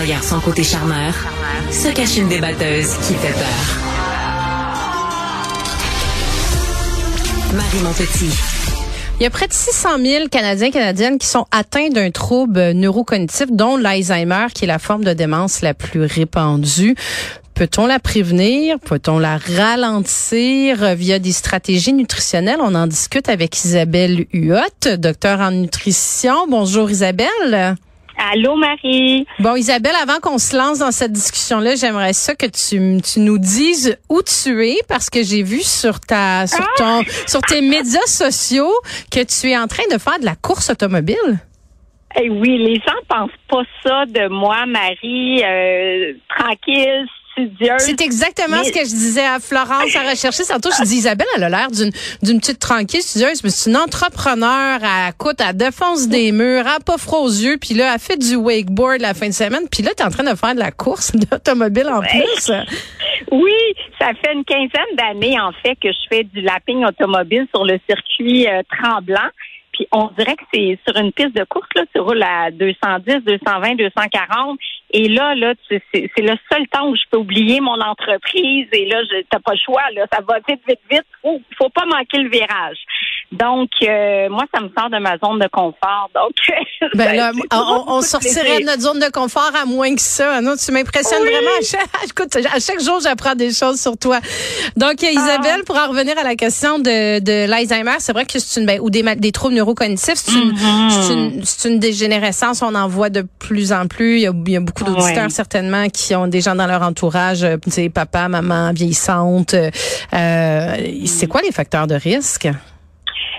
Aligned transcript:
derrière 0.00 0.24
son 0.24 0.40
côté 0.40 0.64
charmeur 0.64 1.12
se 1.70 1.88
cache 1.88 2.16
une 2.16 2.26
débatteuse 2.26 2.94
qui 3.06 3.12
fait 3.12 3.34
peur. 3.34 3.66
Marie 7.52 7.82
Montpetit. 7.82 8.32
Il 9.18 9.24
y 9.24 9.26
a 9.26 9.30
près 9.30 9.46
de 9.46 9.52
600 9.52 9.98
000 10.02 10.28
Canadiens 10.30 10.70
Canadiennes 10.70 11.18
qui 11.18 11.26
sont 11.26 11.44
atteints 11.50 11.90
d'un 11.90 12.10
trouble 12.10 12.70
neurocognitif, 12.70 13.48
dont 13.50 13.76
l'Alzheimer, 13.76 14.46
qui 14.54 14.64
est 14.64 14.68
la 14.68 14.78
forme 14.78 15.04
de 15.04 15.12
démence 15.12 15.60
la 15.60 15.74
plus 15.74 16.06
répandue. 16.06 16.94
Peut-on 17.52 17.86
la 17.86 17.98
prévenir? 17.98 18.80
Peut-on 18.80 19.18
la 19.18 19.36
ralentir? 19.36 20.94
Via 20.94 21.18
des 21.18 21.32
stratégies 21.32 21.92
nutritionnelles? 21.92 22.60
On 22.62 22.74
en 22.74 22.86
discute 22.86 23.28
avec 23.28 23.62
Isabelle 23.66 24.24
Huot, 24.32 24.96
docteur 24.96 25.40
en 25.40 25.50
nutrition. 25.50 26.46
Bonjour 26.48 26.90
Isabelle. 26.90 27.76
Allô, 28.32 28.54
Marie. 28.54 29.26
Bon, 29.38 29.56
Isabelle, 29.56 29.94
avant 30.02 30.20
qu'on 30.20 30.36
se 30.36 30.54
lance 30.54 30.80
dans 30.80 30.90
cette 30.90 31.12
discussion-là, 31.12 31.74
j'aimerais 31.74 32.12
ça 32.12 32.34
que 32.34 32.44
tu, 32.44 33.00
tu 33.00 33.20
nous 33.20 33.38
dises 33.38 33.98
où 34.10 34.20
tu 34.22 34.68
es 34.68 34.76
parce 34.88 35.08
que 35.08 35.22
j'ai 35.22 35.42
vu 35.42 35.60
sur 35.60 36.00
ta, 36.00 36.46
sur 36.46 36.66
ton, 36.76 37.02
sur 37.26 37.40
tes 37.40 37.62
médias 37.62 38.06
sociaux 38.06 38.70
que 39.10 39.20
tu 39.24 39.50
es 39.50 39.56
en 39.56 39.66
train 39.66 39.84
de 39.90 39.98
faire 39.98 40.18
de 40.18 40.26
la 40.26 40.36
course 40.36 40.68
automobile. 40.68 41.16
Eh 42.20 42.28
oui, 42.28 42.58
les 42.58 42.74
gens 42.76 43.00
pensent 43.08 43.30
pas 43.48 43.62
ça 43.82 44.04
de 44.04 44.28
moi, 44.28 44.66
Marie, 44.66 45.42
euh, 45.42 46.12
tranquille, 46.28 47.06
c'est 47.78 48.00
exactement 48.00 48.62
ce 48.64 48.72
que 48.72 48.80
je 48.80 48.94
disais 48.94 49.24
à 49.24 49.38
Florence 49.40 49.94
à 49.96 50.08
rechercher. 50.08 50.44
Tantôt, 50.44 50.70
je 50.78 50.84
dis 50.84 50.96
Isabelle, 50.96 51.26
elle 51.36 51.44
a 51.44 51.48
l'air 51.48 51.70
d'une 51.70 51.90
d'une 52.22 52.40
petite 52.40 52.58
tranquille 52.58 53.02
studieuse, 53.02 53.42
mais 53.44 53.50
c'est 53.50 53.70
une 53.70 53.76
entrepreneur. 53.76 54.80
Elle 54.82 55.12
coûte, 55.14 55.40
elle 55.46 55.56
défonce 55.56 56.08
des 56.08 56.32
murs, 56.32 56.60
elle 56.60 56.66
a 56.66 56.80
pas 56.80 56.98
froid 56.98 57.20
aux 57.20 57.28
yeux, 57.28 57.56
puis 57.60 57.74
là, 57.74 57.92
elle 57.94 58.00
fait 58.00 58.16
du 58.16 58.36
wakeboard 58.36 59.00
la 59.00 59.14
fin 59.14 59.28
de 59.28 59.32
semaine, 59.32 59.68
puis 59.70 59.82
là, 59.82 59.90
tu 59.96 60.02
es 60.02 60.06
en 60.06 60.10
train 60.10 60.24
de 60.24 60.36
faire 60.36 60.54
de 60.54 60.60
la 60.60 60.70
course 60.70 61.12
d'automobile 61.14 61.88
en 61.88 62.00
plus. 62.00 62.52
Oui, 63.30 63.52
ça 64.00 64.10
fait 64.22 64.32
une 64.32 64.44
quinzaine 64.44 64.96
d'années, 64.96 65.38
en 65.38 65.52
fait, 65.62 65.76
que 65.76 65.88
je 65.88 66.08
fais 66.08 66.24
du 66.24 66.40
lapping 66.40 66.84
automobile 66.84 67.46
sur 67.54 67.64
le 67.64 67.78
circuit 67.88 68.46
euh, 68.48 68.62
tremblant 68.80 69.30
on 69.92 70.10
dirait 70.18 70.36
que 70.36 70.44
c'est 70.52 70.78
sur 70.86 70.96
une 70.96 71.12
piste 71.12 71.34
de 71.34 71.44
course, 71.44 71.68
là, 71.74 71.84
tu 71.94 72.00
roules 72.00 72.22
à 72.22 72.50
210, 72.50 73.24
220, 73.24 73.74
240. 73.76 74.58
Et 74.92 75.08
là, 75.08 75.34
là, 75.34 75.54
c'est 75.68 75.82
le 76.18 76.36
seul 76.50 76.66
temps 76.68 76.88
où 76.88 76.96
je 76.96 77.02
peux 77.10 77.18
oublier 77.18 77.60
mon 77.60 77.80
entreprise. 77.80 78.66
Et 78.72 78.86
là, 78.86 79.02
t'as 79.30 79.38
pas 79.38 79.52
le 79.52 79.60
choix, 79.64 79.82
là. 79.94 80.06
Ça 80.12 80.20
va 80.20 80.38
vite, 80.48 80.60
vite, 80.66 80.80
vite. 80.90 81.06
Faut, 81.22 81.40
faut 81.56 81.68
pas 81.68 81.86
manquer 81.86 82.18
le 82.18 82.28
virage. 82.28 82.78
Donc, 83.32 83.70
euh, 83.82 84.28
moi, 84.28 84.44
ça 84.52 84.60
me 84.60 84.68
sort 84.76 84.90
de 84.90 84.98
ma 84.98 85.16
zone 85.18 85.38
de 85.38 85.48
confort. 85.52 86.10
Donc, 86.14 86.32
ben 86.94 87.14
là, 87.14 87.32
on, 87.86 88.02
sortirait 88.02 88.60
de 88.60 88.66
notre 88.66 88.82
zone 88.82 88.98
de 88.98 89.10
confort 89.10 89.52
à 89.60 89.64
moins 89.66 89.94
que 89.94 90.00
ça. 90.00 90.40
Non, 90.40 90.54
tu 90.56 90.72
m'impressionnes 90.72 91.22
vraiment. 91.22 91.50
À 91.60 91.64
chaque, 91.64 91.88
écoute, 92.04 92.36
à 92.36 92.58
chaque 92.58 92.80
jour, 92.80 92.98
j'apprends 93.00 93.36
des 93.36 93.52
choses 93.52 93.80
sur 93.80 93.96
toi. 93.96 94.18
Donc, 94.76 95.02
Isabelle, 95.02 95.60
ah. 95.60 95.64
pour 95.64 95.76
en 95.76 95.88
revenir 95.88 96.18
à 96.18 96.24
la 96.24 96.34
question 96.34 96.80
de, 96.80 97.20
de 97.20 97.48
l'Alzheimer, 97.48 97.96
c'est 98.00 98.12
vrai 98.12 98.26
que 98.26 98.36
c'est 98.38 98.60
une 98.60 98.66
ben, 98.66 98.80
ou 98.80 98.90
des, 98.90 99.02
des 99.14 99.30
troubles 99.30 99.54
neurocognitifs, 99.54 100.14
c'est 100.16 100.32
une, 100.32 100.52
mm-hmm. 100.52 101.12
une, 101.12 101.72
une, 101.72 101.78
dégénérescence. 101.78 102.62
On 102.62 102.74
en 102.74 102.88
voit 102.88 103.10
de 103.10 103.24
plus 103.38 103.72
en 103.72 103.86
plus. 103.86 104.16
Il 104.16 104.22
y 104.22 104.26
a, 104.26 104.32
il 104.34 104.52
y 104.52 104.56
a 104.56 104.60
beaucoup 104.60 104.82
d'auditeurs 104.82 105.30
certainement 105.30 105.88
qui 105.88 106.16
ont 106.16 106.26
des 106.26 106.40
gens 106.40 106.56
dans 106.56 106.66
leur 106.66 106.82
entourage, 106.82 107.44
euh, 107.44 107.56
tu 107.62 107.70
sais, 107.70 107.88
papa, 107.90 108.26
maman, 108.26 108.72
vieillissante. 108.72 109.54
Euh, 109.54 110.76
c'est 111.06 111.28
quoi 111.28 111.42
les 111.42 111.52
facteurs 111.52 111.86
de 111.86 111.94
risque? 111.94 112.48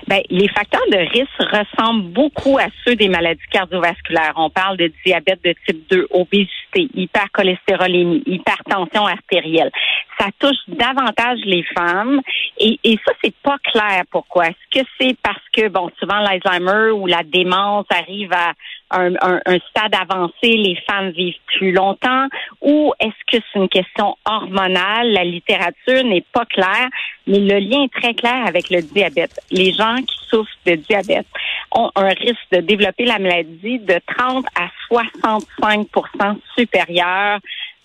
Ben, 0.08 0.20
les 0.30 0.48
facteurs 0.48 0.86
de 0.90 0.98
risque 0.98 1.52
ressemblent 1.52 2.12
beaucoup 2.12 2.58
à 2.58 2.66
ceux 2.84 2.96
des 2.96 3.08
maladies 3.08 3.40
cardiovasculaires. 3.50 4.32
On 4.36 4.50
parle 4.50 4.76
de 4.76 4.92
diabète 5.04 5.40
de 5.44 5.54
type 5.66 5.88
2, 5.90 6.08
obésité, 6.10 6.88
hypercholestérolémie, 6.94 8.22
hypertension 8.26 9.06
artérielle. 9.06 9.70
Ça 10.18 10.26
touche 10.38 10.58
davantage 10.68 11.38
les 11.44 11.62
femmes 11.74 12.20
et, 12.62 12.78
et 12.84 12.98
ça, 13.04 13.12
c'est 13.22 13.34
pas 13.42 13.58
clair 13.58 14.04
pourquoi. 14.10 14.46
Est-ce 14.46 14.80
que 14.80 14.86
c'est 15.00 15.16
parce 15.20 15.42
que, 15.52 15.68
bon, 15.68 15.90
souvent 15.98 16.20
l'Alzheimer 16.20 16.92
ou 16.92 17.08
la 17.08 17.24
démence 17.24 17.86
arrive 17.90 18.32
à 18.32 18.52
un, 18.90 19.14
un, 19.20 19.58
stade 19.70 19.94
avancé, 20.00 20.32
les 20.42 20.76
femmes 20.88 21.10
vivent 21.10 21.40
plus 21.46 21.72
longtemps, 21.72 22.28
ou 22.60 22.92
est-ce 23.00 23.36
que 23.38 23.42
c'est 23.52 23.58
une 23.58 23.68
question 23.68 24.16
hormonale? 24.24 25.10
La 25.10 25.24
littérature 25.24 26.04
n'est 26.04 26.24
pas 26.32 26.44
claire, 26.44 26.88
mais 27.26 27.40
le 27.40 27.58
lien 27.58 27.82
est 27.82 28.00
très 28.00 28.14
clair 28.14 28.46
avec 28.46 28.70
le 28.70 28.82
diabète. 28.82 29.40
Les 29.50 29.72
gens 29.72 29.96
qui 29.96 30.16
souffrent 30.28 30.50
de 30.64 30.76
diabète 30.76 31.26
ont 31.72 31.90
un 31.96 32.08
risque 32.08 32.46
de 32.52 32.58
développer 32.58 33.06
la 33.06 33.18
maladie 33.18 33.80
de 33.80 33.98
30 34.16 34.44
à 34.54 34.68
65% 34.88 36.36
supérieur 36.56 37.40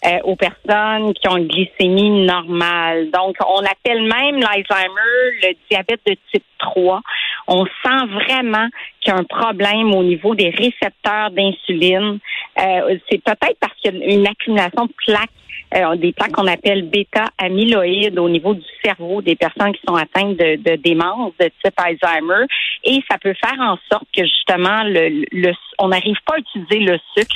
euh, 0.05 0.19
aux 0.23 0.35
personnes 0.35 1.13
qui 1.15 1.27
ont 1.27 1.37
une 1.37 1.47
glycémie 1.47 2.25
normale. 2.25 3.09
Donc, 3.09 3.35
on 3.47 3.63
appelle 3.65 4.03
même 4.03 4.39
l'Alzheimer 4.39 5.31
le 5.41 5.53
diabète 5.69 6.01
de 6.05 6.15
type 6.31 6.43
3. 6.59 7.01
On 7.47 7.65
sent 7.65 8.05
vraiment 8.11 8.67
qu'il 9.01 9.11
y 9.13 9.15
a 9.15 9.19
un 9.19 9.23
problème 9.23 9.93
au 9.95 10.03
niveau 10.03 10.35
des 10.35 10.49
récepteurs 10.49 11.31
d'insuline. 11.31 12.19
Euh, 12.59 12.97
c'est 13.09 13.23
peut-être 13.23 13.57
parce 13.59 13.73
qu'il 13.81 13.95
y 13.95 14.03
a 14.03 14.13
une 14.13 14.27
accumulation 14.27 14.85
de 14.85 14.93
plaques 15.05 15.29
euh, 15.75 15.95
des 15.95 16.13
plaques 16.13 16.31
qu'on 16.31 16.47
appelle 16.47 16.89
bêta-amyloïdes 16.89 18.17
au 18.19 18.29
niveau 18.29 18.53
du 18.53 18.65
cerveau 18.83 19.21
des 19.21 19.35
personnes 19.35 19.73
qui 19.73 19.81
sont 19.87 19.95
atteintes 19.95 20.37
de, 20.37 20.55
de 20.55 20.75
démence 20.77 21.33
de 21.39 21.49
type 21.63 21.73
Alzheimer. 21.77 22.45
Et 22.83 23.01
ça 23.09 23.17
peut 23.17 23.33
faire 23.33 23.59
en 23.59 23.77
sorte 23.91 24.07
que 24.15 24.23
justement, 24.23 24.83
le, 24.83 25.25
le 25.31 25.53
on 25.79 25.89
n'arrive 25.89 26.17
pas 26.25 26.35
à 26.35 26.39
utiliser 26.39 26.79
le 26.79 26.97
sucre. 27.15 27.35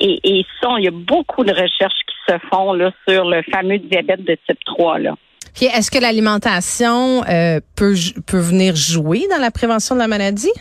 Et, 0.00 0.20
et 0.24 0.46
ça, 0.60 0.68
il 0.78 0.84
y 0.84 0.88
a 0.88 0.92
beaucoup 0.92 1.44
de 1.44 1.52
recherches 1.52 2.00
qui 2.06 2.32
se 2.32 2.38
font 2.50 2.72
là, 2.72 2.92
sur 3.08 3.24
le 3.24 3.42
fameux 3.50 3.78
diabète 3.78 4.24
de 4.24 4.36
type 4.46 4.58
3. 4.64 4.98
Là. 4.98 5.14
Est-ce 5.60 5.90
que 5.90 5.98
l'alimentation 5.98 7.24
euh, 7.24 7.60
peut, 7.76 7.94
peut 8.26 8.40
venir 8.40 8.74
jouer 8.74 9.26
dans 9.30 9.40
la 9.40 9.50
prévention 9.50 9.94
de 9.94 10.00
la 10.00 10.08
maladie? 10.08 10.52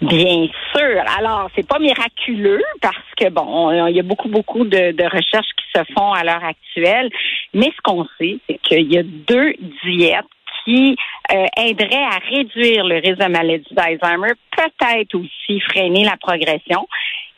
Bien 0.00 0.46
sûr. 0.74 1.02
Alors, 1.18 1.48
c'est 1.54 1.66
pas 1.66 1.78
miraculeux 1.78 2.62
parce 2.82 2.96
que 3.16 3.30
bon, 3.30 3.86
il 3.86 3.96
y 3.96 4.00
a 4.00 4.02
beaucoup, 4.02 4.28
beaucoup 4.28 4.64
de, 4.64 4.92
de 4.92 5.04
recherches 5.04 5.48
qui 5.56 5.64
se 5.74 5.84
font 5.94 6.12
à 6.12 6.22
l'heure 6.22 6.44
actuelle. 6.44 7.10
Mais 7.54 7.72
ce 7.74 7.80
qu'on 7.82 8.06
sait, 8.18 8.38
c'est 8.46 8.58
qu'il 8.58 8.92
y 8.92 8.98
a 8.98 9.02
deux 9.02 9.54
diètes 9.84 10.26
qui 10.66 10.96
euh, 11.32 11.46
aideraient 11.56 12.04
à 12.04 12.18
réduire 12.28 12.84
le 12.84 12.96
risque 12.96 13.18
de 13.18 13.30
maladie 13.30 13.64
d'Alzheimer, 13.70 14.32
peut-être 14.54 15.14
aussi 15.14 15.60
freiner 15.60 16.04
la 16.04 16.16
progression. 16.16 16.86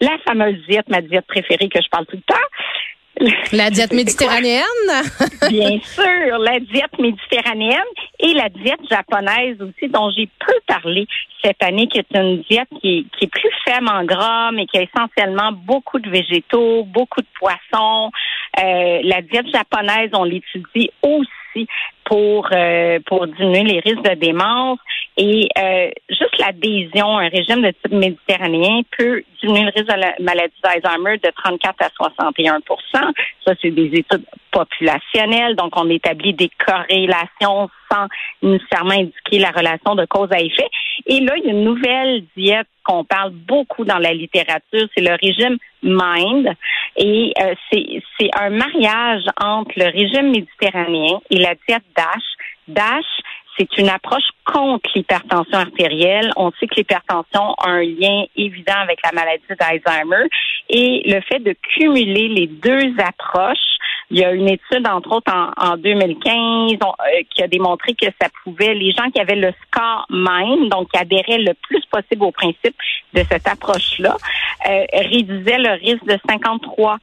La 0.01 0.17
fameuse 0.27 0.57
diète, 0.69 0.89
ma 0.89 1.03
diète 1.03 1.27
préférée 1.27 1.69
que 1.69 1.81
je 1.83 1.89
parle 1.91 2.07
tout 2.07 2.17
le 2.17 2.23
temps, 2.23 2.49
la 3.53 3.71
diète 3.71 3.93
méditerranéenne? 3.93 4.63
Bien 5.51 5.79
sûr, 5.81 6.39
la 6.39 6.61
diète 6.61 6.99
méditerranéenne 6.99 7.79
et 8.21 8.35
la 8.35 8.49
diète 8.49 8.81
japonaise 8.91 9.57
aussi, 9.61 9.91
dont 9.91 10.11
j'ai 10.11 10.29
peu 10.45 10.55
parlé 10.67 11.07
cette 11.45 11.63
année, 11.63 11.87
qui 11.87 11.99
est 11.99 12.07
une 12.15 12.43
diète 12.43 12.69
qui 12.81 13.07
est, 13.21 13.27
plus 13.27 13.51
faible 13.65 13.89
en 13.89 14.05
gras, 14.05 14.51
mais 14.53 14.67
qui 14.67 14.79
a 14.79 14.83
essentiellement 14.83 15.53
beaucoup 15.53 15.99
de 16.01 16.11
végétaux, 16.11 16.85
beaucoup 16.85 17.21
de 17.21 17.27
poissons. 17.39 18.11
Euh, 18.59 19.01
la 19.05 19.23
diète 19.23 19.47
japonaise, 19.53 20.11
on 20.15 20.25
l'étudie 20.25 20.91
aussi 21.03 21.29
pour 22.05 22.49
euh, 22.53 22.99
pour 23.07 23.27
diminuer 23.27 23.65
les 23.65 23.81
risques 23.81 24.03
de 24.03 24.15
démence. 24.15 24.79
Et 25.17 25.49
euh, 25.59 25.91
juste 26.09 26.39
l'adhésion 26.39 27.19
à 27.19 27.25
un 27.25 27.29
régime 27.29 27.63
de 27.63 27.71
type 27.71 27.93
méditerranéen 27.93 28.83
peut 28.97 29.23
diminuer 29.43 29.65
le 29.65 29.73
risque 29.75 29.95
de 29.95 30.01
la 30.01 30.15
maladie 30.21 30.55
d'Alzheimer 30.63 31.19
de 31.19 31.31
34 31.31 31.83
à 31.83 31.91
61 31.91 32.61
Ça, 32.93 33.55
c'est 33.61 33.71
des 33.71 33.87
études 33.87 34.25
populationnelles. 34.53 35.57
Donc, 35.57 35.73
on 35.77 35.89
établit 35.91 36.35
des 36.35 36.51
corrélations 36.65 37.69
sans 37.91 38.07
nécessairement 38.43 38.93
indiquer 38.93 39.39
la 39.39 39.51
relation 39.51 39.95
de 39.95 40.05
cause 40.07 40.29
à 40.31 40.41
effet. 40.41 40.69
Et 41.09 41.21
là, 41.21 41.33
il 41.39 41.45
y 41.47 41.49
a 41.49 41.53
une 41.53 41.65
nouvelle 41.65 42.23
diète 42.37 42.69
qu'on 42.85 43.03
parle 43.03 43.33
beaucoup 43.33 43.85
dans 43.85 43.99
la 43.99 44.13
littérature, 44.13 44.87
c'est 44.95 45.01
le 45.01 45.17
régime 45.21 45.57
MIND. 45.83 46.55
Et 46.97 47.33
euh, 47.41 47.55
c'est 47.73 48.31
un 48.39 48.51
mariage 48.51 49.25
entre 49.43 49.73
le 49.77 49.87
régime 49.87 50.31
méditerranéen 50.31 51.21
et 51.31 51.39
la 51.39 51.55
diète 51.67 51.85
DASH. 51.97 52.25
DASH, 52.69 53.07
c'est 53.59 53.79
une 53.79 53.89
approche 53.89 54.29
contre 54.45 54.89
l'hypertension 54.95 55.59
artérielle. 55.59 56.31
On 56.37 56.53
sait 56.61 56.67
que 56.67 56.77
l'hypertension 56.77 57.55
a 57.55 57.71
un 57.71 57.83
lien 57.83 58.25
évident 58.37 58.77
avec 58.77 59.01
la 59.05 59.13
maladie 59.13 59.43
d'Alzheimer 59.59 60.29
et 60.69 61.03
le 61.07 61.21
fait 61.23 61.41
de 61.41 61.55
cumuler 61.75 62.29
les 62.29 62.47
deux 62.47 62.95
approches 62.99 63.68
il 64.11 64.19
y 64.19 64.25
a 64.25 64.33
une 64.33 64.49
étude, 64.49 64.87
entre 64.87 65.17
autres, 65.17 65.33
en, 65.33 65.77
2015, 65.77 66.73
euh, 66.83 67.23
qui 67.31 67.43
a 67.43 67.49
démontré 67.49 67.95
que 67.95 68.07
ça 68.21 68.29
pouvait, 68.43 68.75
les 68.75 68.93
gens 68.93 69.11
qui 69.11 69.21
avaient 69.21 69.37
le 69.37 69.53
score 69.67 70.07
MIND, 70.11 70.69
donc 70.71 70.91
qui 70.91 70.99
adhéraient 70.99 71.39
le 71.39 71.55
plus 71.55 71.85
possible 71.91 72.25
au 72.25 72.33
principe 72.33 72.75
de 73.15 73.23
cette 73.31 73.47
approche-là, 73.47 74.17
euh, 74.69 74.85
réduisaient 74.93 75.59
le 75.59 75.73
risque 75.81 76.05
de 76.05 76.19
53 76.29 76.99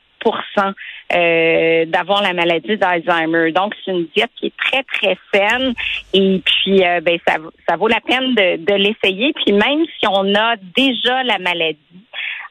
euh, 1.14 1.86
d'avoir 1.86 2.24
la 2.24 2.34
maladie 2.34 2.78
d'Alzheimer. 2.78 3.52
Donc, 3.52 3.76
c'est 3.84 3.92
une 3.92 4.08
diète 4.16 4.32
qui 4.40 4.48
est 4.48 4.58
très, 4.58 4.84
très 4.84 5.18
saine 5.32 5.74
et 6.14 6.42
puis 6.44 6.84
euh, 6.84 7.00
ben, 7.02 7.20
ça, 7.28 7.36
ça 7.68 7.76
vaut 7.78 7.88
la 7.88 8.02
peine 8.02 8.34
de, 8.34 8.58
de 8.58 8.74
l'essayer. 8.74 9.34
Puis 9.34 9.54
même 9.54 9.86
si 10.00 10.08
on 10.08 10.34
a 10.34 10.56
déjà 10.76 11.24
la 11.24 11.38
maladie, 11.38 11.78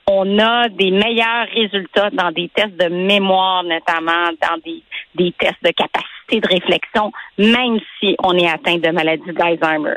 On 0.06 0.39
a 0.39 0.69
des 0.69 0.91
meilleurs 0.91 1.47
résultats 1.55 2.11
dans 2.11 2.31
des 2.31 2.51
tests 2.55 2.77
de 2.77 2.89
mémoire, 2.89 3.65
notamment 3.65 4.31
dans 4.43 4.59
des, 4.65 4.83
des 5.15 5.33
tests 5.39 5.62
de 5.62 5.71
capacité 5.71 6.41
de 6.41 6.49
réflexion, 6.49 7.11
même 7.39 7.79
si 7.99 8.15
on 8.23 8.37
est 8.37 8.49
atteint 8.49 8.77
de 8.77 8.91
maladie 8.91 9.33
d'Alzheimer. 9.33 9.97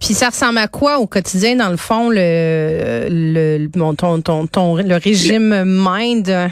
Puis 0.00 0.14
ça 0.14 0.30
ressemble 0.30 0.58
à 0.58 0.66
quoi 0.66 0.98
au 0.98 1.06
quotidien, 1.06 1.56
dans 1.56 1.70
le 1.70 1.76
fond, 1.76 2.08
le, 2.08 3.06
le, 3.08 3.94
ton, 3.94 4.20
ton, 4.20 4.46
ton, 4.46 4.76
le 4.76 4.96
régime 4.96 5.62
Mind? 5.64 6.50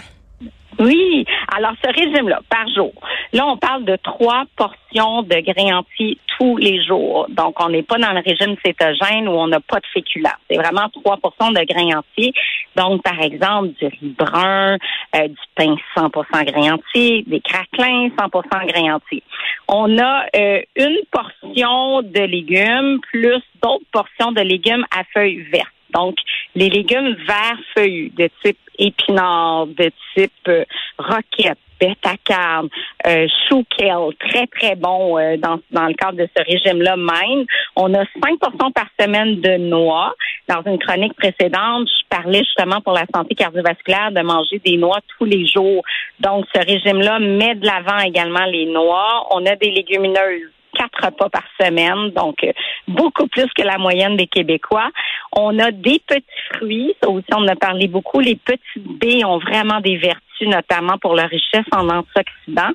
Oui, 0.80 1.26
alors 1.54 1.74
ce 1.84 1.90
régime-là, 1.90 2.40
par 2.48 2.66
jour, 2.74 2.92
là, 3.34 3.46
on 3.46 3.58
parle 3.58 3.84
de 3.84 3.96
trois 3.96 4.44
portions 4.56 5.20
de 5.22 5.40
grains 5.40 5.76
entiers 5.76 6.16
tous 6.38 6.56
les 6.56 6.82
jours. 6.82 7.26
Donc, 7.28 7.62
on 7.62 7.68
n'est 7.68 7.82
pas 7.82 7.98
dans 7.98 8.12
le 8.12 8.22
régime 8.24 8.56
cétogène 8.64 9.28
où 9.28 9.32
on 9.32 9.46
n'a 9.46 9.60
pas 9.60 9.78
de 9.78 9.86
féculents. 9.92 10.30
C'est 10.48 10.56
vraiment 10.56 10.88
trois 10.88 11.18
portions 11.18 11.50
de 11.50 11.60
grains 11.68 11.98
entiers. 11.98 12.32
Donc, 12.76 13.02
par 13.02 13.20
exemple, 13.20 13.74
du 13.78 13.88
riz 13.88 14.14
brun, 14.18 14.78
euh, 15.16 15.28
du 15.28 15.36
pain 15.54 15.74
100% 15.94 16.44
grains 16.46 16.72
entiers, 16.72 17.24
des 17.26 17.42
craquelins 17.42 18.08
100% 18.18 18.66
grains 18.66 18.94
entiers. 18.94 19.22
On 19.68 19.98
a 19.98 20.24
euh, 20.34 20.62
une 20.76 21.00
portion 21.10 22.00
de 22.00 22.20
légumes 22.20 23.00
plus 23.02 23.42
d'autres 23.62 23.84
portions 23.92 24.32
de 24.32 24.40
légumes 24.40 24.86
à 24.96 25.04
feuilles 25.12 25.42
vertes. 25.52 25.68
Donc, 25.94 26.16
les 26.54 26.68
légumes 26.68 27.16
verts 27.26 27.60
feuillus 27.74 28.10
de 28.16 28.28
type 28.44 28.58
épinard, 28.78 29.66
de 29.66 29.90
type 30.14 30.32
euh, 30.48 30.64
roquette, 30.98 31.58
bêta-carne, 31.80 32.68
euh, 33.06 33.26
chou 33.48 33.64
kale, 33.76 34.14
très, 34.18 34.46
très 34.46 34.76
bon 34.76 35.18
euh, 35.18 35.36
dans, 35.36 35.60
dans 35.70 35.86
le 35.86 35.94
cadre 35.94 36.18
de 36.18 36.28
ce 36.36 36.42
régime-là 36.42 36.96
même. 36.96 37.46
On 37.76 37.92
a 37.94 38.04
5 38.22 38.38
portions 38.38 38.70
par 38.72 38.86
semaine 38.98 39.40
de 39.40 39.56
noix. 39.56 40.14
Dans 40.48 40.62
une 40.66 40.78
chronique 40.78 41.14
précédente, 41.14 41.88
je 41.88 42.08
parlais 42.08 42.40
justement 42.40 42.80
pour 42.80 42.92
la 42.92 43.04
santé 43.14 43.34
cardiovasculaire 43.34 44.12
de 44.12 44.20
manger 44.20 44.60
des 44.64 44.76
noix 44.76 44.98
tous 45.16 45.24
les 45.24 45.46
jours. 45.46 45.82
Donc, 46.20 46.46
ce 46.54 46.60
régime-là 46.60 47.18
met 47.18 47.54
de 47.54 47.66
l'avant 47.66 47.98
également 47.98 48.44
les 48.46 48.66
noix. 48.66 49.26
On 49.30 49.44
a 49.46 49.56
des 49.56 49.70
légumineuses 49.70 50.52
quatre 50.80 51.04
repas 51.04 51.28
par 51.28 51.44
semaine, 51.60 52.10
donc 52.10 52.42
euh, 52.42 52.52
beaucoup 52.88 53.26
plus 53.26 53.46
que 53.54 53.62
la 53.62 53.76
moyenne 53.76 54.16
des 54.16 54.26
Québécois. 54.26 54.88
On 55.32 55.58
a 55.58 55.70
des 55.70 56.00
petits 56.06 56.24
fruits, 56.54 56.94
ça 57.02 57.08
aussi 57.10 57.26
on 57.32 57.42
en 57.42 57.48
a 57.48 57.56
parlé 57.56 57.86
beaucoup. 57.86 58.20
Les 58.20 58.36
petites 58.36 58.98
baies 58.98 59.24
ont 59.24 59.38
vraiment 59.38 59.80
des 59.80 59.96
vertus, 59.96 60.48
notamment 60.48 60.96
pour 60.98 61.14
leur 61.14 61.28
richesse 61.28 61.66
en 61.72 61.88
antioxydants. 61.88 62.72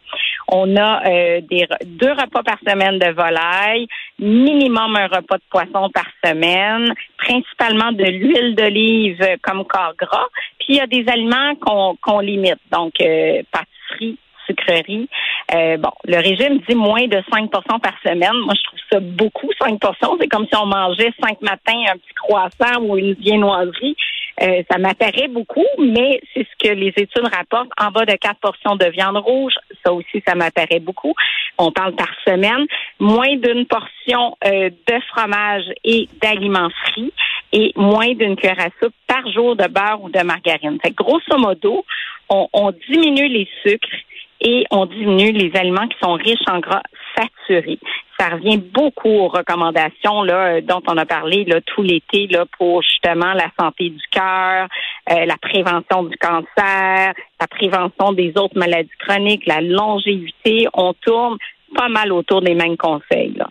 On 0.48 0.76
a 0.78 1.02
euh, 1.08 1.42
des, 1.42 1.68
deux 1.86 2.12
repas 2.12 2.44
par 2.44 2.60
semaine 2.60 3.00
de 3.00 3.12
volaille, 3.12 3.88
minimum 4.20 4.96
un 4.96 5.08
repas 5.08 5.38
de 5.38 5.44
poisson 5.50 5.90
par 5.90 6.06
semaine, 6.24 6.94
principalement 7.18 7.92
de 7.92 8.04
l'huile 8.04 8.56
d'olive 8.56 9.26
comme 9.42 9.66
corps 9.66 9.96
gras. 9.98 10.28
Puis 10.60 10.68
il 10.70 10.76
y 10.76 10.80
a 10.80 10.88
des 10.88 11.06
aliments 11.08 11.56
qu'on 12.02 12.20
limite, 12.20 12.62
donc 12.72 12.94
euh, 13.02 13.42
pâtisserie, 13.52 14.20
sucrerie. 14.46 15.10
Euh, 15.54 15.78
bon, 15.78 15.92
le 16.06 16.18
régime 16.18 16.60
dit 16.68 16.76
moins 16.76 17.08
de 17.08 17.22
5 17.32 17.50
portions 17.52 17.80
par 17.80 17.94
semaine. 18.04 18.38
Moi, 18.46 18.54
je 18.56 18.64
trouve 18.64 18.80
ça 18.92 19.00
beaucoup, 19.00 19.50
5 19.62 19.80
portions. 19.80 20.18
C'est 20.20 20.28
comme 20.28 20.48
si 20.48 20.56
on 20.56 20.66
mangeait 20.66 21.14
cinq 21.22 21.42
matins 21.42 21.82
un 21.92 21.98
petit 21.98 22.14
croissant 22.16 22.82
ou 22.82 22.98
une 22.98 23.14
viennoiserie. 23.14 23.96
Euh, 24.42 24.64
ça 24.70 24.78
m'apparaît 24.78 25.30
beaucoup, 25.30 25.66
mais 25.80 26.20
c'est 26.34 26.46
ce 26.46 26.68
que 26.68 26.74
les 26.74 26.90
études 26.90 27.28
rapportent. 27.34 27.72
En 27.80 27.92
bas 27.92 28.06
de 28.06 28.16
quatre 28.16 28.40
portions 28.42 28.76
de 28.76 28.86
viande 28.86 29.18
rouge, 29.18 29.54
ça 29.86 29.94
aussi, 29.94 30.22
ça 30.28 30.36
m'apparaît 30.36 30.80
beaucoup. 30.80 31.14
On 31.58 31.72
parle 31.72 31.96
par 31.96 32.12
semaine. 32.28 32.66
Moins 33.00 33.38
d'une 33.38 33.66
portion 33.66 34.36
euh, 34.46 34.70
de 34.70 35.00
fromage 35.14 35.64
et 35.84 36.10
d'aliments 36.22 36.70
frits 36.84 37.14
et 37.54 37.72
moins 37.78 38.14
d'une 38.14 38.36
cuillère 38.36 38.60
à 38.60 38.70
soupe 38.82 38.94
par 39.08 39.26
jour 39.32 39.56
de 39.56 39.68
beurre 39.68 40.04
ou 40.04 40.10
de 40.10 40.22
margarine. 40.22 40.78
Fait 40.82 40.92
grosso 40.92 41.38
modo, 41.38 41.86
on 42.28 42.74
diminue 42.90 43.28
les 43.28 43.48
sucres 43.64 44.05
et 44.46 44.64
on 44.70 44.86
diminue 44.86 45.32
les 45.32 45.52
aliments 45.58 45.88
qui 45.88 45.98
sont 46.02 46.14
riches 46.14 46.48
en 46.48 46.60
gras 46.60 46.84
saturés. 47.18 47.80
Ça 48.20 48.30
revient 48.30 48.58
beaucoup 48.58 49.10
aux 49.10 49.28
recommandations 49.28 50.22
là, 50.22 50.62
dont 50.62 50.82
on 50.88 50.96
a 50.98 51.06
parlé 51.06 51.46
là, 51.46 51.60
tout 51.62 51.82
l'été 51.82 52.28
là, 52.28 52.46
pour 52.58 52.84
justement 52.84 53.34
la 53.34 53.50
santé 53.60 53.90
du 53.90 54.04
cœur, 54.12 54.68
euh, 55.12 55.26
la 55.26 55.38
prévention 55.38 56.04
du 56.04 56.16
cancer, 56.18 57.14
la 57.42 57.48
prévention 57.50 58.14
des 58.14 58.34
autres 58.38 58.58
maladies 58.58 58.90
chroniques, 59.00 59.46
la 59.48 59.62
longévité. 59.62 60.68
On 60.74 60.94
tourne 60.94 61.38
pas 61.76 61.90
mal 61.90 62.14
autour 62.14 62.42
des 62.42 62.54
mêmes 62.54 62.78
conseils. 62.78 63.34
Là. 63.36 63.50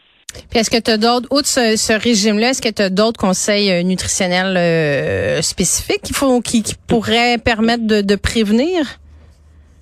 Puis 0.51 0.61
est-ce 0.61 0.71
que 0.71 0.81
tu 0.81 0.93
as 0.93 0.97
d'autres, 0.97 1.29
outre 1.33 1.49
ce, 1.49 2.01
régime-là, 2.01 2.51
est-ce 2.51 2.63
que 2.63 2.73
tu 2.73 2.83
as 2.83 2.91
d'autres 2.91 3.21
conseils 3.21 3.71
euh, 3.71 3.83
nutritionnels 3.83 4.57
euh, 4.57 5.43
spécifiques 5.43 6.03
qui, 6.03 6.13
font, 6.13 6.41
qui, 6.41 6.63
pourraient 6.87 7.39
permettre 7.39 7.85
de, 7.85 8.01
de 8.01 8.17
prévenir? 8.17 8.99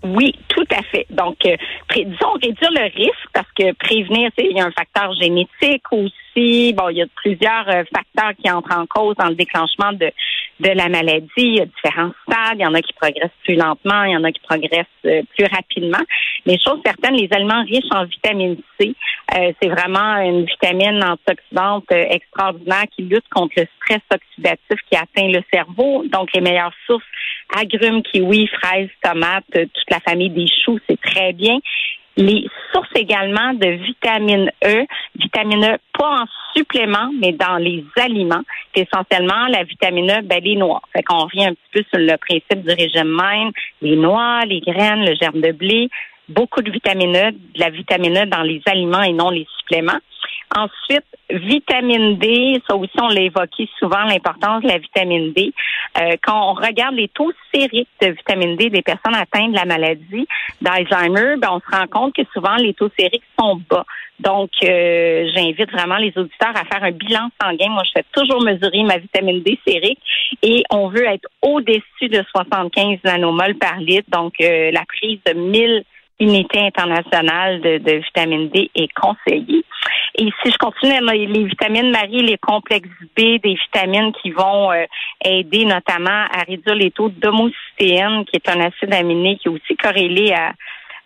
Oui, 0.05 0.35
tout 0.49 0.67
à 0.70 0.82
fait. 0.82 1.01
Donc, 1.12 1.37
euh, 1.47 1.56
disons 1.94 2.32
réduire 2.43 2.70
le 2.70 2.85
risque 2.94 3.29
parce 3.32 3.50
que 3.53 3.73
prévenir, 3.75 4.31
il 4.38 4.56
y 4.56 4.61
a 4.61 4.67
un 4.67 4.73
facteur 4.73 5.12
génétique 5.14 5.85
aussi. 5.91 6.73
Bon, 6.73 6.88
il 6.88 6.99
y 6.99 7.03
a 7.03 7.06
plusieurs 7.14 7.69
euh, 7.69 7.85
facteurs 7.94 8.32
qui 8.43 8.50
entrent 8.50 8.76
en 8.76 8.87
cause 8.87 9.14
dans 9.17 9.29
le 9.29 9.35
déclenchement 9.35 9.93
de, 9.93 10.11
de 10.60 10.69
la 10.69 10.88
maladie. 10.88 11.28
Il 11.37 11.56
y 11.56 11.60
a 11.60 11.66
différents 11.66 12.12
stades. 12.26 12.58
Il 12.58 12.62
y 12.62 12.66
en 12.66 12.75
a 12.75 12.81
qui 12.81 12.93
progressent 12.93 13.31
plus 13.44 13.56
lentement, 13.56 14.04
il 14.04 14.12
y 14.12 14.16
en 14.16 14.25
a 14.25 14.32
qui 14.32 14.40
progressent 14.40 14.87
euh, 15.06 15.22
plus 15.37 15.46
rapidement. 15.46 16.02
Mais 16.46 16.58
chose 16.58 16.81
certaine, 16.84 17.14
les 17.14 17.28
aliments 17.32 17.64
riches 17.64 17.90
en 17.93 18.04
vitamine 18.04 18.56
C, 18.78 18.94
c'est 19.31 19.69
vraiment 19.69 20.16
une 20.16 20.44
vitamine 20.44 21.02
antioxydante 21.02 21.90
extraordinaire 21.90 22.84
qui 22.94 23.02
lutte 23.02 23.28
contre 23.31 23.54
le 23.56 23.66
stress 23.76 24.02
oxydatif 24.12 24.78
qui 24.90 24.96
atteint 24.96 25.28
le 25.28 25.43
cerveau. 25.52 26.04
Donc, 26.06 26.32
les 26.34 26.40
meilleures 26.40 26.75
sources 26.87 27.04
agrumes, 27.56 28.02
kiwis, 28.02 28.49
fraises, 28.49 28.90
tomates, 29.02 29.44
toute 29.52 29.90
la 29.90 30.00
famille 30.00 30.31
des 30.31 30.46
choux, 30.64 30.78
c'est 30.88 31.00
très 31.00 31.32
bien. 31.32 31.58
Les 32.17 32.47
sources 32.73 32.91
également 32.94 33.55
de 33.55 33.69
vitamine 33.69 34.50
E, 34.64 34.85
vitamine 35.19 35.64
E 35.64 35.79
pas 35.99 36.23
en 36.23 36.26
supplément, 36.55 37.11
mais 37.19 37.32
dans 37.32 37.56
les 37.56 37.85
aliments. 37.97 38.43
Essentiellement 38.75 39.47
la 39.49 39.64
vitamine 39.64 40.11
E, 40.11 40.23
ben, 40.23 40.43
les 40.43 40.56
noix. 40.56 40.82
Fait 40.93 41.03
qu'on 41.03 41.25
revient 41.25 41.47
un 41.47 41.55
petit 41.55 41.70
peu 41.73 41.82
sur 41.91 41.99
le 41.99 42.17
principe 42.19 42.67
du 42.67 42.75
régime 42.75 43.17
même. 43.17 43.50
Les 43.81 43.97
noix, 43.97 44.41
les 44.47 44.61
graines, 44.61 45.06
le 45.06 45.14
germe 45.14 45.41
de 45.41 45.53
blé, 45.53 45.88
beaucoup 46.29 46.61
de 46.61 46.70
vitamine 46.70 47.17
E, 47.17 47.31
de 47.31 47.61
la 47.61 47.70
vitamine 47.70 48.19
E 48.19 48.26
dans 48.26 48.43
les 48.43 48.61
aliments 48.67 49.03
et 49.03 49.12
non 49.12 49.31
les 49.31 49.47
suppléments. 49.59 50.00
Ensuite, 50.55 51.06
vitamine 51.30 52.19
D, 52.19 52.60
ça 52.69 52.76
aussi 52.76 53.00
on 53.00 53.08
l'a 53.08 53.22
évoqué 53.22 53.69
souvent, 53.78 54.04
l'importance 54.04 54.62
de 54.62 54.69
la 54.69 54.78
vitamine 54.78 55.32
D. 55.32 55.52
Euh, 56.00 56.16
quand 56.23 56.50
on 56.50 56.54
regarde 56.54 56.94
les 56.94 57.08
taux 57.08 57.32
sériques 57.54 57.88
de 58.00 58.08
vitamine 58.08 58.56
D 58.56 58.70
des 58.70 58.82
personnes 58.82 59.14
atteintes 59.14 59.52
de 59.52 59.56
la 59.56 59.64
maladie 59.64 60.26
d'Alzheimer, 60.61 61.37
ben, 61.38 61.49
on 61.52 61.61
se 61.61 61.76
rend 61.76 61.87
compte 61.87 62.14
que 62.14 62.23
souvent 62.32 62.56
les 62.56 62.75
taux 62.75 62.90
sériques 62.99 63.23
sont 63.38 63.61
bas. 63.70 63.85
Donc, 64.20 64.50
euh, 64.62 65.28
j'invite 65.35 65.70
vraiment 65.73 65.97
les 65.97 66.12
auditeurs 66.16 66.54
à 66.54 66.64
faire 66.64 66.85
un 66.85 66.92
bilan 66.92 67.28
sanguin. 67.42 67.70
Moi, 67.70 67.82
je 67.85 67.90
fais 68.00 68.04
toujours 68.12 68.42
mesurer 68.42 68.85
ma 68.85 68.99
vitamine 68.99 69.42
D 69.42 69.58
sérique 69.66 69.99
et 70.42 70.62
on 70.70 70.88
veut 70.88 71.04
être 71.06 71.28
au-dessus 71.42 72.08
de 72.08 72.23
75 72.30 72.99
nanomoles 73.04 73.56
par 73.56 73.78
litre. 73.78 74.08
Donc, 74.11 74.35
euh, 74.40 74.70
la 74.70 74.85
prise 74.85 75.18
de 75.26 75.32
1000 75.32 75.85
unité 76.21 76.61
internationale 76.61 77.61
de, 77.61 77.97
vitamine 77.97 78.49
D 78.49 78.71
est 78.75 78.92
conseillée. 78.95 79.64
Et 80.14 80.28
si 80.42 80.52
je 80.52 80.59
continue, 80.59 80.92
les 81.11 81.45
vitamines 81.45 81.90
Marie, 81.90 82.23
les 82.23 82.38
complexes 82.38 82.88
B, 83.16 83.40
des 83.42 83.54
vitamines 83.54 84.12
qui 84.23 84.31
vont 84.31 84.71
euh, 84.71 84.85
aider 85.25 85.64
notamment 85.64 86.26
à 86.33 86.42
réduire 86.47 86.75
les 86.75 86.90
taux 86.90 87.09
d'homocystéine, 87.09 88.25
qui 88.26 88.37
est 88.37 88.49
un 88.49 88.61
acide 88.61 88.92
aminé 88.92 89.37
qui 89.38 89.49
est 89.49 89.50
aussi 89.50 89.75
corrélé 89.76 90.33
à, 90.33 90.52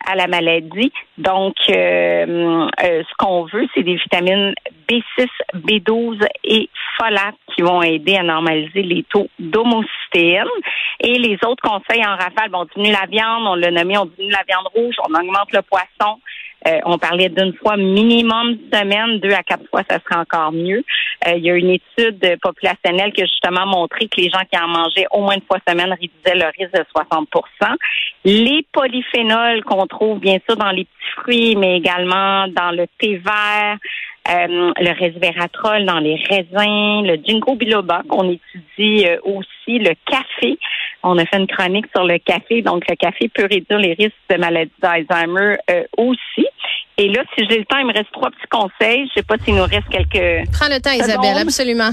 à 0.07 0.15
la 0.15 0.27
maladie. 0.27 0.93
Donc, 1.19 1.55
euh, 1.69 2.67
euh, 2.85 3.03
ce 3.03 3.15
qu'on 3.19 3.45
veut, 3.45 3.67
c'est 3.75 3.83
des 3.83 3.97
vitamines 3.97 4.55
B6, 4.89 5.29
B12 5.55 6.25
et 6.45 6.69
folate 6.97 7.35
qui 7.57 7.63
vont 7.63 7.83
aider 7.83 8.17
à 8.17 8.23
normaliser 8.23 8.83
les 8.83 9.03
taux 9.05 9.29
d'homocystéine. 9.39 10.45
Et 11.01 11.19
les 11.19 11.39
autres 11.45 11.63
conseils 11.63 12.05
en 12.05 12.17
rafale, 12.17 12.51
bon, 12.51 12.61
on 12.61 12.65
diminue 12.75 12.93
la 12.93 13.07
viande, 13.07 13.47
on 13.47 13.55
l'a 13.55 13.71
nommé, 13.71 13.99
on 13.99 14.05
diminue 14.05 14.33
la 14.33 14.45
viande 14.47 14.69
rouge, 14.75 14.95
on 15.09 15.15
augmente 15.15 15.53
le 15.53 15.63
poisson, 15.63 16.21
euh, 16.67 16.79
on 16.85 16.99
parlait 16.99 17.29
d'une 17.29 17.55
fois 17.55 17.77
minimum 17.77 18.59
semaine, 18.73 19.21
deux 19.21 19.33
à 19.33 19.43
quatre 19.43 19.69
fois, 19.71 19.83
ça 19.89 19.99
serait 20.01 20.21
encore 20.21 20.53
mieux. 20.53 20.83
Euh, 21.27 21.35
il 21.37 21.45
y 21.45 21.51
a 21.51 21.55
une 21.55 21.71
étude 21.71 22.39
populationnelle 22.41 23.13
qui 23.13 23.23
a 23.23 23.27
justement 23.27 23.67
montré 23.67 24.09
que 24.09 24.21
les 24.21 24.31
gens 24.31 24.43
qui 24.51 24.59
en 24.59 24.69
mangeaient 24.69 25.07
au 25.11 25.21
moins 25.21 25.35
une 25.35 25.43
fois 25.43 25.59
semaine 25.67 25.93
réduisaient 25.93 26.35
leur 26.35 26.53
risque 26.59 26.73
de 26.73 26.85
60% 26.95 27.77
Les 28.25 28.67
polyphénols 28.73 29.65
qu'on 29.65 29.87
trouve 29.87 30.19
bien 30.19 30.39
sûr 30.49 30.57
dans 30.57 30.71
les 30.71 30.85
petits 30.85 31.21
fruits, 31.21 31.57
mais 31.57 31.77
également 31.77 32.49
dans 32.49 32.71
le 32.71 32.87
thé 32.99 33.19
vert, 33.19 33.77
euh, 34.29 34.73
le 34.79 34.99
resveratrol 34.99 35.85
dans 35.85 35.99
les 35.99 36.17
raisins, 36.17 37.07
le 37.07 37.17
ginkgo 37.25 37.55
biloba 37.55 38.03
qu'on 38.09 38.31
étudie 38.31 39.07
aussi, 39.25 39.79
le 39.79 39.95
café. 40.11 40.59
On 41.03 41.19
a 41.19 41.25
fait 41.27 41.39
une 41.39 41.47
chronique 41.47 41.87
sur 41.95 42.05
le 42.05 42.19
café, 42.19 42.63
donc 42.63 42.85
le 42.89 42.97
café 42.97 43.29
peut 43.29 43.47
réduire 43.51 43.79
les 43.79 43.95
risques 43.95 44.15
de 44.29 44.37
maladie 44.37 44.73
d'Alzheimer 44.81 45.57
aussi. 45.97 46.47
Et 46.99 47.09
là, 47.09 47.23
si 47.37 47.45
j'ai 47.49 47.59
le 47.59 47.65
temps, 47.67 47.79
il 47.79 47.87
me 47.87 47.93
reste 47.93 48.11
trois 48.13 48.31
petits 48.31 48.49
conseils. 48.51 49.07
Je 49.09 49.21
sais 49.21 49.23
pas 49.23 49.37
s'il 49.45 49.55
nous 49.55 49.63
reste 49.63 49.89
quelques. 49.91 50.49
Prends 50.53 50.69
le 50.69 50.81
temps, 50.81 50.93
Isabelle, 50.93 51.39
absolument. 51.39 51.91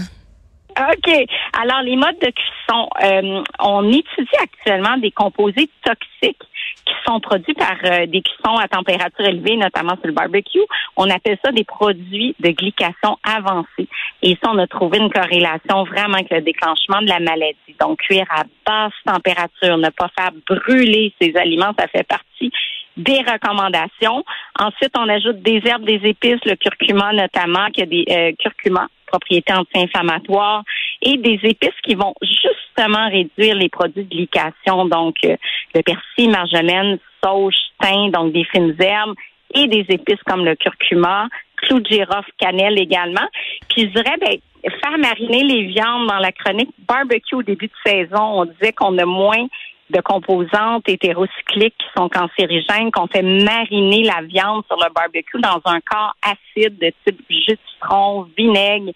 OK. 0.80 1.26
Alors, 1.62 1.82
les 1.84 1.96
modes 1.96 2.20
de 2.22 2.32
cuisson, 2.32 2.90
euh, 3.04 3.44
on 3.60 3.88
étudie 3.90 4.38
actuellement 4.42 4.98
des 4.98 5.12
composés 5.12 5.70
toxiques 5.84 6.42
qui 6.86 6.94
sont 7.06 7.20
produits 7.20 7.54
par 7.54 7.76
euh, 7.86 8.06
des 8.06 8.22
cuissons 8.22 8.58
à 8.58 8.68
température 8.68 9.26
élevée, 9.26 9.58
notamment 9.58 9.96
sur 9.96 10.08
le 10.08 10.14
barbecue. 10.14 10.60
On 10.96 11.10
appelle 11.10 11.38
ça 11.44 11.52
des 11.52 11.64
produits 11.64 12.36
de 12.40 12.50
glycation 12.50 13.18
avancée. 13.24 13.88
Et 14.22 14.38
ça, 14.42 14.52
on 14.52 14.58
a 14.58 14.68
trouvé 14.68 15.00
une 15.00 15.12
corrélation 15.12 15.84
vraiment 15.86 16.16
avec 16.16 16.30
le 16.30 16.42
déclenchement 16.42 17.02
de 17.02 17.08
la 17.08 17.20
maladie. 17.20 17.76
Donc, 17.80 18.00
cuire 18.00 18.26
à 18.30 18.44
basse 18.66 18.94
température, 19.06 19.78
ne 19.78 19.90
pas 19.90 20.10
faire 20.18 20.32
brûler 20.48 21.14
ces 21.22 21.36
aliments, 21.36 21.74
ça 21.78 21.88
fait 21.88 22.08
partie 22.08 22.52
des 22.96 23.20
recommandations. 23.20 24.24
Ensuite, 24.60 24.94
on 24.98 25.10
ajoute 25.10 25.42
des 25.42 25.62
herbes, 25.66 25.86
des 25.86 26.02
épices, 26.04 26.44
le 26.46 26.56
curcuma 26.56 27.12
notamment, 27.14 27.68
qui 27.72 27.82
a 27.82 27.86
des 27.86 28.06
euh, 28.10 28.32
curcuma 28.38 28.88
propriétés 29.08 29.54
anti-inflammatoires 29.54 30.64
et 31.04 31.18
des 31.18 31.40
épices 31.44 31.80
qui 31.84 31.96
vont 31.96 32.14
justement 32.22 33.10
réduire 33.10 33.56
les 33.56 33.70
produits 33.70 34.06
de 34.06 34.10
glycation, 34.10 34.86
donc 34.86 35.16
euh, 35.26 35.36
le 35.76 35.82
persil, 35.82 36.30
marjolaine, 36.30 36.98
sauge, 37.24 37.56
thym, 37.80 38.12
donc 38.12 38.34
des 38.34 38.46
fines 38.46 38.76
herbes 38.80 39.16
et 39.54 39.68
des 39.68 39.86
épices 39.90 40.22
comme 40.26 40.46
le 40.46 40.56
curcuma, 40.56 41.28
clou 41.58 41.80
de 41.80 41.88
girofle, 41.88 42.32
cannelle 42.38 42.80
également. 42.80 43.28
Puis 43.70 43.84
je 43.84 44.02
dirais, 44.02 44.18
ben, 44.20 44.38
faire 44.82 44.98
mariner 44.98 45.44
les 45.44 45.64
viandes 45.64 46.08
dans 46.08 46.20
la 46.20 46.32
chronique 46.32 46.74
barbecue 46.88 47.36
au 47.36 47.44
début 47.44 47.68
de 47.68 47.92
saison, 47.92 48.22
on 48.22 48.46
disait 48.46 48.74
qu'on 48.74 48.98
a 48.98 49.06
moins 49.06 49.46
de 49.90 50.02
composantes 50.02 50.88
hétérocycliques 50.88 51.76
qui 51.78 51.88
sont 51.98 52.10
cancérigènes, 52.10 52.92
qu'on 52.92 53.08
fait 53.08 53.22
mariner 53.22 54.04
la 54.04 54.22
viande 54.22 54.64
sur 54.68 54.78
le 54.78 54.92
barbecue 54.94 55.40
dans 55.42 55.62
un 55.66 55.80
corps 55.82 56.16
acide 56.24 56.78
de 56.80 56.92
type 57.06 57.22
jus 57.30 57.54
de 57.54 57.58
citron, 57.74 58.28
vinaigre. 58.38 58.92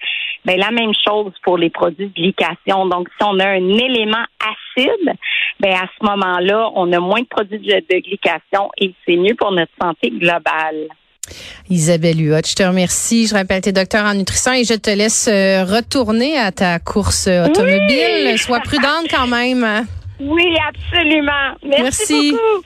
Ben, 0.45 0.57
la 0.57 0.71
même 0.71 0.93
chose 1.05 1.33
pour 1.43 1.57
les 1.57 1.69
produits 1.69 2.07
de 2.07 2.13
glycation. 2.13 2.85
Donc, 2.87 3.09
si 3.17 3.23
on 3.23 3.39
a 3.39 3.47
un 3.47 3.69
élément 3.69 4.23
acide, 4.39 5.13
ben, 5.59 5.73
à 5.73 5.87
ce 5.99 6.05
moment-là, 6.05 6.71
on 6.75 6.91
a 6.93 6.99
moins 6.99 7.21
de 7.21 7.27
produits 7.27 7.59
de, 7.59 7.75
de 7.75 7.99
glycation 7.99 8.69
et 8.77 8.93
c'est 9.05 9.17
mieux 9.17 9.35
pour 9.35 9.51
notre 9.51 9.71
santé 9.81 10.09
globale. 10.09 10.87
Isabelle 11.69 12.21
Huot, 12.21 12.45
je 12.47 12.55
te 12.55 12.63
remercie. 12.63 13.27
Je 13.27 13.33
rappelle, 13.33 13.61
tes 13.61 13.73
docteur 13.73 14.05
en 14.05 14.13
nutrition 14.13 14.53
et 14.53 14.63
je 14.63 14.75
te 14.75 14.89
laisse 14.89 15.27
euh, 15.27 15.65
retourner 15.65 16.37
à 16.37 16.53
ta 16.53 16.79
course 16.79 17.27
automobile. 17.27 18.37
Sois 18.37 18.61
prudente 18.61 19.07
quand 19.11 19.27
même. 19.27 19.85
Oui, 20.19 20.57
absolument. 20.67 21.55
Merci, 21.63 21.83
Merci. 21.83 22.31
beaucoup. 22.31 22.63